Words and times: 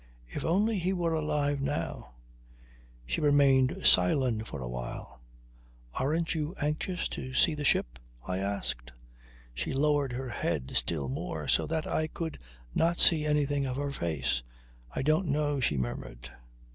If 0.25 0.43
only 0.43 0.79
he 0.79 0.93
were 0.93 1.13
alive 1.13 1.61
now...! 1.61 2.15
She 3.05 3.21
remained 3.21 3.77
silent 3.85 4.47
for 4.47 4.59
a 4.59 4.67
while. 4.67 5.21
"Aren't 5.93 6.33
you 6.33 6.55
anxious 6.59 7.07
to 7.09 7.35
see 7.35 7.53
the 7.53 7.63
ship?" 7.63 7.99
I 8.27 8.39
asked. 8.39 8.93
She 9.53 9.75
lowered 9.75 10.13
her 10.13 10.29
head 10.29 10.71
still 10.71 11.07
more 11.07 11.47
so 11.47 11.67
that 11.67 11.85
I 11.85 12.07
could 12.07 12.39
not 12.73 12.97
see 12.99 13.27
anything 13.27 13.67
of 13.67 13.75
her 13.77 13.91
face. 13.91 14.41
"I 14.89 15.03
don't 15.03 15.27
know," 15.27 15.59
she 15.59 15.77
murmured. 15.77 16.31